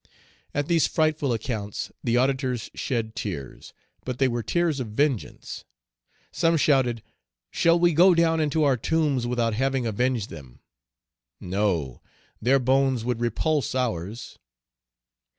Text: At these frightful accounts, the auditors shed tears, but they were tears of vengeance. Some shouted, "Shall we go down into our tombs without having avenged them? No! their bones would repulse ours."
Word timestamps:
At 0.55 0.67
these 0.67 0.87
frightful 0.87 1.31
accounts, 1.31 1.91
the 2.03 2.17
auditors 2.17 2.71
shed 2.73 3.15
tears, 3.15 3.71
but 4.03 4.17
they 4.17 4.27
were 4.27 4.41
tears 4.41 4.79
of 4.79 4.87
vengeance. 4.87 5.63
Some 6.31 6.57
shouted, 6.57 7.03
"Shall 7.51 7.77
we 7.77 7.93
go 7.93 8.15
down 8.15 8.39
into 8.39 8.63
our 8.63 8.77
tombs 8.77 9.27
without 9.27 9.53
having 9.53 9.85
avenged 9.85 10.31
them? 10.31 10.61
No! 11.39 12.01
their 12.41 12.57
bones 12.57 13.05
would 13.05 13.21
repulse 13.21 13.75
ours." 13.75 14.39